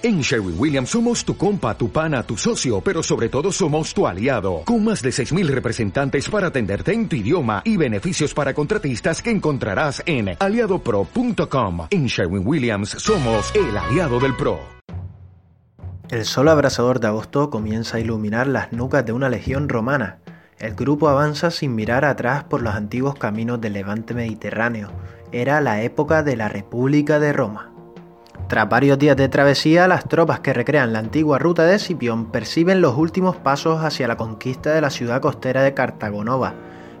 En 0.00 0.20
Sherwin 0.20 0.54
Williams 0.56 0.90
somos 0.90 1.24
tu 1.24 1.36
compa, 1.36 1.76
tu 1.76 1.90
pana, 1.90 2.22
tu 2.22 2.36
socio, 2.36 2.80
pero 2.80 3.02
sobre 3.02 3.28
todo 3.28 3.50
somos 3.50 3.92
tu 3.92 4.06
aliado, 4.06 4.62
con 4.64 4.84
más 4.84 5.02
de 5.02 5.10
6.000 5.10 5.48
representantes 5.48 6.30
para 6.30 6.46
atenderte 6.46 6.92
en 6.92 7.08
tu 7.08 7.16
idioma 7.16 7.62
y 7.64 7.76
beneficios 7.76 8.32
para 8.32 8.54
contratistas 8.54 9.20
que 9.20 9.32
encontrarás 9.32 10.00
en 10.06 10.36
aliadopro.com. 10.38 11.88
En 11.90 12.06
Sherwin 12.06 12.46
Williams 12.46 12.90
somos 12.90 13.52
el 13.56 13.76
aliado 13.76 14.20
del 14.20 14.36
PRO. 14.36 14.60
El 16.10 16.24
sol 16.24 16.46
abrasador 16.46 17.00
de 17.00 17.08
agosto 17.08 17.50
comienza 17.50 17.96
a 17.96 18.00
iluminar 18.00 18.46
las 18.46 18.72
nucas 18.72 19.04
de 19.04 19.12
una 19.12 19.28
legión 19.28 19.68
romana. 19.68 20.18
El 20.60 20.76
grupo 20.76 21.08
avanza 21.08 21.50
sin 21.50 21.74
mirar 21.74 22.04
atrás 22.04 22.44
por 22.44 22.62
los 22.62 22.76
antiguos 22.76 23.16
caminos 23.16 23.60
del 23.60 23.72
levante 23.72 24.14
mediterráneo. 24.14 24.92
Era 25.32 25.60
la 25.60 25.82
época 25.82 26.22
de 26.22 26.36
la 26.36 26.48
República 26.48 27.18
de 27.18 27.32
Roma. 27.32 27.72
Tras 28.48 28.66
varios 28.66 28.98
días 28.98 29.14
de 29.18 29.28
travesía, 29.28 29.86
las 29.86 30.08
tropas 30.08 30.40
que 30.40 30.54
recrean 30.54 30.94
la 30.94 31.00
antigua 31.00 31.38
ruta 31.38 31.64
de 31.64 31.74
Escipión 31.74 32.24
perciben 32.30 32.80
los 32.80 32.96
últimos 32.96 33.36
pasos 33.36 33.84
hacia 33.84 34.08
la 34.08 34.16
conquista 34.16 34.72
de 34.72 34.80
la 34.80 34.88
ciudad 34.88 35.20
costera 35.20 35.62
de 35.62 35.74
Cartagonova, 35.74 36.54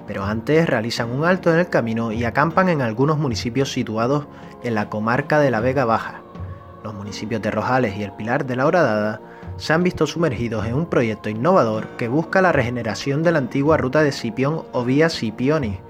pero 0.06 0.24
antes 0.24 0.66
realizan 0.66 1.10
un 1.10 1.24
alto 1.24 1.50
en 1.50 1.58
el 1.58 1.70
camino 1.70 2.12
y 2.12 2.24
acampan 2.24 2.68
en 2.68 2.82
algunos 2.82 3.16
municipios 3.16 3.72
situados 3.72 4.26
en 4.62 4.74
la 4.74 4.90
comarca 4.90 5.40
de 5.40 5.50
la 5.50 5.60
Vega 5.60 5.86
Baja. 5.86 6.20
Los 6.84 6.92
municipios 6.92 7.40
de 7.40 7.50
Rojales 7.50 7.96
y 7.96 8.02
el 8.02 8.12
Pilar 8.12 8.44
de 8.44 8.54
la 8.54 8.66
Horadada 8.66 9.22
se 9.56 9.72
han 9.72 9.82
visto 9.82 10.06
sumergidos 10.06 10.66
en 10.66 10.74
un 10.74 10.84
proyecto 10.84 11.30
innovador 11.30 11.86
que 11.96 12.08
busca 12.08 12.42
la 12.42 12.52
regeneración 12.52 13.22
de 13.22 13.32
la 13.32 13.38
antigua 13.38 13.78
ruta 13.78 14.02
de 14.02 14.12
Scipión 14.12 14.64
o 14.72 14.84
vía 14.84 15.08
Scipioni, 15.08 15.80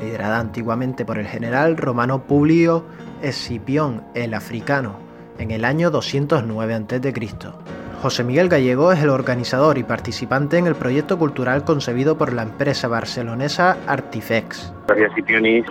liderada 0.00 0.38
antiguamente 0.38 1.04
por 1.04 1.18
el 1.18 1.26
general 1.26 1.76
romano 1.76 2.22
Publio 2.28 2.84
Escipión 3.22 4.04
el 4.14 4.34
Africano 4.34 4.98
en 5.38 5.50
el 5.50 5.64
año 5.64 5.90
209 5.90 6.74
a.C. 6.74 7.79
José 8.00 8.24
Miguel 8.24 8.48
Gallego 8.48 8.92
es 8.92 9.02
el 9.02 9.10
organizador 9.10 9.76
y 9.76 9.82
participante 9.82 10.56
en 10.56 10.66
el 10.66 10.74
proyecto 10.74 11.18
cultural 11.18 11.64
concebido 11.64 12.16
por 12.16 12.32
la 12.32 12.42
empresa 12.42 12.88
barcelonesa 12.88 13.76
Artifex. 13.86 14.72
Scipioni 15.12 15.62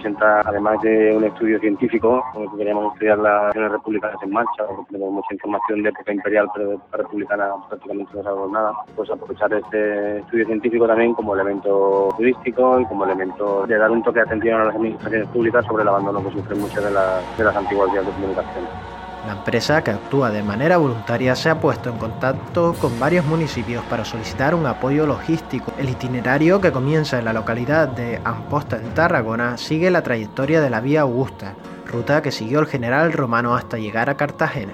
además 0.45 0.80
de 0.83 1.17
un 1.17 1.23
estudio 1.23 1.59
científico, 1.59 2.23
queríamos 2.55 2.94
estudiar 2.94 3.17
las 3.17 3.45
naciones 3.47 3.72
republicanas 3.72 4.22
en 4.22 4.30
marcha, 4.30 4.63
porque 4.67 4.91
tenemos 4.91 5.11
mucha 5.11 5.33
información 5.33 5.81
de 5.81 5.89
época 5.89 6.13
imperial, 6.13 6.47
pero 6.53 6.69
de 6.69 6.77
republicana 6.91 7.50
prácticamente 7.67 8.11
no 8.13 8.23
sabemos 8.23 8.52
nada, 8.52 8.73
pues 8.95 9.09
aprovechar 9.09 9.52
este 9.52 10.19
estudio 10.19 10.45
científico 10.45 10.88
también 10.88 11.16
como 11.16 11.33
elemento 11.33 12.09
turístico 12.16 12.80
y 12.80 12.85
como 12.85 13.05
elemento 13.05 13.66
de 13.66 13.75
dar 13.75 13.89
un 13.89 14.03
toque 14.03 14.19
de 14.19 14.25
atención 14.25 14.61
a 14.61 14.66
las 14.66 14.75
administraciones 14.75 15.27
públicas 15.30 15.66
sobre 15.66 15.81
el 15.81 15.89
abandono 15.89 16.23
que 16.23 16.31
sufren 16.31 16.61
muchas 16.61 16.83
de, 16.83 16.91
las, 16.91 17.38
de 17.39 17.44
las 17.44 17.55
antiguas 17.55 17.91
vías 17.91 18.05
de 18.05 18.11
comunicación. 18.11 18.98
La 19.30 19.35
empresa, 19.35 19.83
que 19.83 19.91
actúa 19.91 20.31
de 20.31 20.41
manera 20.41 20.77
voluntaria, 20.77 21.35
se 21.35 21.52
ha 21.52 21.59
puesto 21.59 21.91
en 21.91 21.99
contacto 21.99 22.73
con 22.81 22.99
varios 22.99 23.23
municipios 23.25 23.85
para 23.85 24.03
solicitar 24.03 24.55
un 24.55 24.66
apoyo 24.66 25.05
logístico. 25.05 25.72
El 25.77 25.88
itinerario, 25.88 26.59
que 26.59 26.72
comienza 26.72 27.19
en 27.19 27.25
la 27.25 27.33
localidad 27.33 27.89
de 27.89 28.19
Amposta, 28.23 28.77
en 28.77 28.91
Tarragona, 28.95 29.55
sigue 29.57 29.91
la 29.91 30.02
trayectoria 30.02 30.61
de 30.61 30.72
la 30.72 30.81
Vía 30.81 31.02
Augusta, 31.02 31.53
ruta 31.85 32.23
que 32.23 32.31
siguió 32.31 32.59
el 32.59 32.66
general 32.66 33.13
romano 33.13 33.53
hasta 33.53 33.77
llegar 33.77 34.09
a 34.09 34.17
Cartagena. 34.17 34.73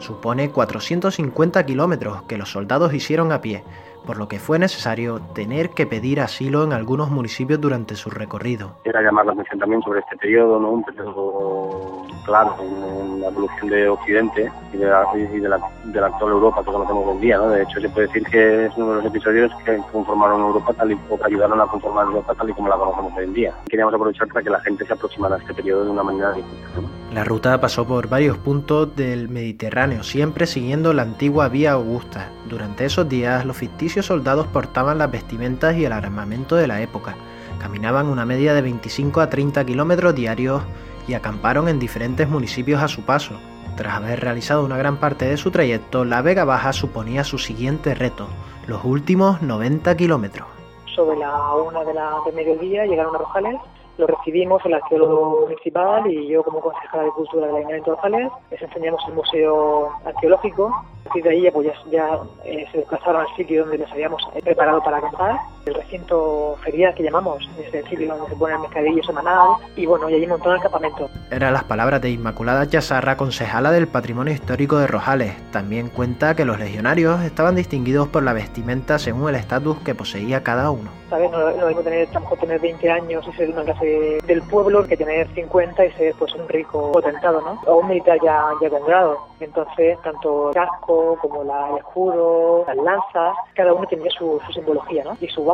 Supone 0.00 0.50
450 0.50 1.64
kilómetros 1.64 2.24
que 2.24 2.36
los 2.36 2.50
soldados 2.50 2.92
hicieron 2.92 3.32
a 3.32 3.40
pie, 3.40 3.64
por 4.04 4.18
lo 4.18 4.28
que 4.28 4.38
fue 4.38 4.58
necesario 4.58 5.20
tener 5.34 5.70
que 5.70 5.86
pedir 5.86 6.20
asilo 6.20 6.62
en 6.64 6.74
algunos 6.74 7.10
municipios 7.10 7.58
durante 7.58 7.94
su 7.94 8.10
recorrido. 8.10 8.76
Era 8.84 9.00
llamar 9.00 9.24
la 9.24 9.32
atención 9.32 9.58
también 9.58 9.80
sobre 9.80 10.00
este 10.00 10.18
periodo, 10.18 10.60
¿no? 10.60 10.72
un 10.72 10.84
periodo 10.84 12.03
claro 12.24 12.56
en, 12.60 13.20
la 13.20 13.28
evolución 13.28 13.68
de 13.68 13.88
Occidente 13.88 14.50
y 14.72 14.76
de 14.76 14.86
la, 14.86 16.06
actual 16.06 16.32
Europa 16.32 16.62
que 16.64 16.72
conocemos 16.72 17.06
hoy 17.06 17.14
en 17.14 17.20
día. 17.20 17.36
¿no? 17.38 17.48
De 17.48 17.62
hecho, 17.62 17.80
se 17.80 17.88
puede 17.88 18.06
decir 18.06 18.24
que 18.24 18.66
es 18.66 18.72
uno 18.76 18.90
de 18.90 18.96
los 18.96 19.04
episodios 19.06 19.52
que 19.64 19.78
conformaron 19.92 20.40
Europa 20.40 20.72
tal 20.74 20.98
ayudaron 21.24 21.60
a 21.60 21.66
conformar 21.66 22.06
Europa 22.06 22.34
tal 22.34 22.50
y 22.50 22.52
como 22.52 22.68
la 22.68 22.76
conocemos 22.76 23.12
hoy 23.16 23.24
en 23.24 23.34
día. 23.34 23.54
Queríamos 23.68 23.94
aprovechar 23.94 24.28
para 24.28 24.42
que 24.42 24.50
la 24.50 24.60
gente 24.60 24.86
se 24.86 24.92
aproximara 24.92 25.36
a 25.36 25.38
este 25.38 25.54
periodo 25.54 25.84
de 25.84 25.90
una 25.90 26.02
manera 26.02 26.32
distinta. 26.32 26.68
La 27.12 27.22
ruta 27.22 27.60
pasó 27.60 27.86
por 27.86 28.08
varios 28.08 28.38
puntos 28.38 28.96
del 28.96 29.28
Mediterráneo, 29.28 30.02
siempre 30.02 30.46
siguiendo 30.46 30.92
la 30.92 31.02
antigua 31.02 31.48
Vía 31.48 31.72
Augusta. 31.72 32.30
Durante 32.48 32.84
esos 32.84 33.08
días, 33.08 33.44
los 33.46 33.56
ficticios 33.56 34.06
soldados 34.06 34.48
portaban 34.48 34.98
las 34.98 35.10
vestimentas 35.10 35.76
y 35.76 35.84
el 35.84 35.92
armamento 35.92 36.56
de 36.56 36.66
la 36.66 36.82
época. 36.82 37.14
Caminaban 37.60 38.08
una 38.08 38.26
media 38.26 38.52
de 38.52 38.62
25 38.62 39.20
a 39.20 39.30
30 39.30 39.64
kilómetros 39.64 40.14
diarios 40.14 40.62
y 41.06 41.14
acamparon 41.14 41.68
en 41.68 41.78
diferentes 41.78 42.28
municipios 42.28 42.82
a 42.82 42.88
su 42.88 43.02
paso. 43.02 43.34
Tras 43.76 43.96
haber 43.96 44.20
realizado 44.20 44.64
una 44.64 44.76
gran 44.76 44.98
parte 44.98 45.26
de 45.26 45.36
su 45.36 45.50
trayecto, 45.50 46.04
la 46.04 46.22
Vega 46.22 46.44
Baja 46.44 46.72
suponía 46.72 47.24
su 47.24 47.38
siguiente 47.38 47.94
reto, 47.94 48.28
los 48.66 48.84
últimos 48.84 49.42
90 49.42 49.96
kilómetros. 49.96 50.46
Sobre 50.94 51.18
la 51.18 51.54
una 51.54 51.82
de, 51.84 51.94
la, 51.94 52.16
de 52.24 52.32
mediodía 52.32 52.86
llegaron 52.86 53.14
a 53.16 53.18
Rojales 53.18 53.56
lo 53.96 54.08
recibimos 54.08 54.64
el 54.64 54.74
arqueólogo 54.74 55.42
municipal 55.42 56.10
y 56.10 56.26
yo 56.26 56.42
como 56.42 56.60
concejala 56.60 57.04
de 57.04 57.10
Cultura 57.10 57.46
del 57.46 57.56
Ayuntamiento 57.56 57.90
de 57.90 57.96
Rojales 57.96 58.32
les 58.50 58.62
enseñamos 58.62 59.00
el 59.06 59.14
museo 59.14 59.88
arqueológico. 60.04 60.66
A 60.66 61.04
partir 61.04 61.22
de 61.22 61.30
ahí 61.30 61.50
pues 61.52 61.68
ya, 61.90 62.18
eh, 62.44 62.66
se 62.72 62.78
desplazaron 62.78 63.22
al 63.22 63.36
sitio 63.36 63.62
donde 63.62 63.78
les 63.78 63.92
habíamos 63.92 64.20
preparado 64.42 64.82
para 64.82 64.98
acampar, 64.98 65.38
el 65.66 65.74
recinto 65.74 66.56
ferial 66.62 66.94
que 66.94 67.02
llamamos, 67.02 67.48
es 67.58 67.72
el 67.74 67.88
sitio 67.88 68.08
donde 68.08 68.28
se 68.28 68.36
pone 68.36 68.54
el 68.54 68.60
mercadillo 68.60 69.02
semanal 69.02 69.56
y 69.76 69.86
bueno, 69.86 70.08
y 70.08 70.14
allí 70.14 70.26
montó 70.26 70.52
el 70.52 70.60
campamento. 70.60 71.08
Eran 71.30 71.52
las 71.52 71.64
palabras 71.64 72.00
de 72.02 72.10
Inmaculada 72.10 72.66
Chazarra, 72.66 73.16
concejala 73.16 73.70
del 73.70 73.88
Patrimonio 73.88 74.32
Histórico 74.32 74.78
de 74.78 74.86
Rojales. 74.86 75.34
También 75.52 75.88
cuenta 75.88 76.34
que 76.34 76.44
los 76.44 76.58
legionarios 76.58 77.22
estaban 77.22 77.54
distinguidos 77.56 78.08
por 78.08 78.22
la 78.22 78.32
vestimenta 78.32 78.98
según 78.98 79.28
el 79.28 79.36
estatus 79.36 79.78
que 79.78 79.94
poseía 79.94 80.42
cada 80.42 80.70
uno. 80.70 80.90
¿Sabes? 81.10 81.30
No, 81.30 81.38
no 81.38 81.66
debemos 81.66 81.84
tener, 81.84 82.08
a 82.14 82.36
tener 82.36 82.60
20 82.60 82.90
años 82.90 83.24
y 83.28 83.32
ser 83.36 83.50
una 83.50 83.62
clase 83.62 84.18
del 84.26 84.42
pueblo 84.42 84.86
que 84.86 84.96
tener 84.96 85.28
50 85.34 85.86
y 85.86 85.92
ser 85.92 86.14
pues 86.18 86.34
un 86.34 86.48
rico 86.48 86.92
potentado, 86.92 87.40
¿no? 87.40 87.60
O 87.66 87.78
un 87.78 87.88
militar 87.88 88.18
ya, 88.22 88.42
ya 88.60 88.70
con 88.70 88.84
grado. 88.86 89.18
Entonces, 89.40 89.98
tanto 90.02 90.48
el 90.48 90.54
casco 90.54 91.18
como 91.20 91.44
la, 91.44 91.70
el 91.70 91.78
escudo, 91.78 92.64
las 92.66 92.76
lanzas, 92.76 93.36
cada 93.54 93.72
uno 93.72 93.86
tenía 93.86 94.10
su, 94.10 94.40
su 94.46 94.52
simbología, 94.52 95.04
¿no? 95.04 95.16
Y 95.20 95.28
su, 95.28 95.44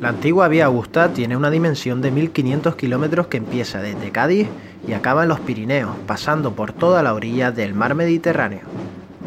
La 0.00 0.08
antigua 0.08 0.48
Vía 0.48 0.66
Augusta 0.66 1.12
tiene 1.12 1.36
una 1.36 1.50
dimensión 1.50 2.02
de 2.02 2.10
1500 2.10 2.76
kilómetros 2.76 3.28
que 3.28 3.36
empieza 3.36 3.80
desde 3.80 4.10
Cádiz 4.10 4.48
y 4.86 4.92
acaba 4.92 5.22
en 5.22 5.28
los 5.28 5.40
Pirineos, 5.40 5.96
pasando 6.06 6.52
por 6.52 6.72
toda 6.72 7.02
la 7.02 7.14
orilla 7.14 7.52
del 7.52 7.74
mar 7.74 7.94
Mediterráneo. 7.94 8.62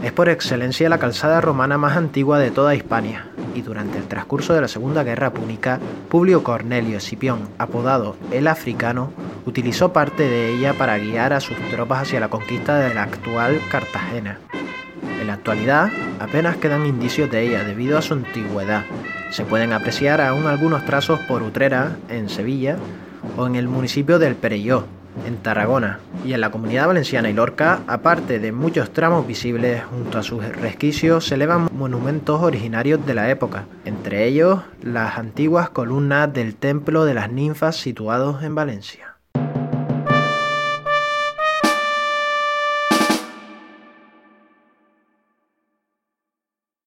Es 0.03 0.11
por 0.11 0.29
excelencia 0.29 0.89
la 0.89 0.99
calzada 0.99 1.41
romana 1.41 1.77
más 1.77 1.97
antigua 1.97 2.37
de 2.37 2.51
toda 2.51 2.75
Hispania, 2.75 3.25
y 3.55 3.61
durante 3.63 3.97
el 3.97 4.07
transcurso 4.07 4.53
de 4.53 4.61
la 4.61 4.67
Segunda 4.67 5.03
Guerra 5.03 5.31
Púnica, 5.31 5.79
Publio 6.09 6.43
Cornelio 6.43 6.97
Escipión, 6.97 7.49
apodado 7.57 8.15
el 8.31 8.47
Africano, 8.47 9.11
utilizó 9.45 9.93
parte 9.93 10.29
de 10.29 10.53
ella 10.53 10.73
para 10.73 10.99
guiar 10.99 11.33
a 11.33 11.39
sus 11.39 11.57
tropas 11.71 12.03
hacia 12.03 12.19
la 12.19 12.29
conquista 12.29 12.77
de 12.77 12.93
la 12.93 13.03
actual 13.03 13.59
Cartagena. 13.71 14.39
En 15.19 15.27
la 15.27 15.33
actualidad, 15.33 15.89
apenas 16.19 16.57
quedan 16.57 16.85
indicios 16.85 17.29
de 17.31 17.47
ella 17.47 17.63
debido 17.63 17.97
a 17.97 18.01
su 18.01 18.13
antigüedad. 18.13 18.83
Se 19.31 19.45
pueden 19.45 19.73
apreciar 19.73 20.21
aún 20.21 20.47
algunos 20.47 20.85
trazos 20.85 21.19
por 21.21 21.43
Utrera, 21.43 21.97
en 22.09 22.29
Sevilla, 22.29 22.77
o 23.35 23.47
en 23.47 23.55
el 23.55 23.67
municipio 23.67 24.19
del 24.19 24.35
Perelló, 24.35 24.85
en 25.25 25.37
Tarragona, 25.37 25.99
y 26.25 26.33
en 26.33 26.41
la 26.41 26.51
comunidad 26.51 26.87
valenciana 26.87 27.29
y 27.29 27.33
Lorca, 27.33 27.81
aparte 27.87 28.39
de 28.39 28.51
muchos 28.51 28.91
tramos 28.91 29.27
visibles 29.27 29.83
junto 29.83 30.17
a 30.17 30.23
sus 30.23 30.43
resquicios, 30.43 31.25
se 31.25 31.35
elevan 31.35 31.69
monumentos 31.73 32.41
originarios 32.41 33.05
de 33.05 33.13
la 33.13 33.29
época, 33.29 33.65
entre 33.85 34.25
ellos 34.25 34.61
las 34.81 35.17
antiguas 35.17 35.69
columnas 35.69 36.31
del 36.33 36.55
Templo 36.55 37.05
de 37.05 37.13
las 37.13 37.31
Ninfas 37.31 37.75
situados 37.75 38.43
en 38.43 38.55
Valencia. 38.55 39.16